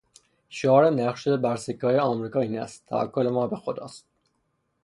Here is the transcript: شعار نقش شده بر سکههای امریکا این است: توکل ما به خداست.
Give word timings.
شعار 0.49 0.89
نقش 0.89 1.23
شده 1.23 1.37
بر 1.37 1.55
سکههای 1.55 1.97
امریکا 1.97 2.39
این 2.41 2.59
است: 2.59 2.85
توکل 2.87 3.29
ما 3.29 3.47
به 3.47 3.55
خداست. 3.55 4.05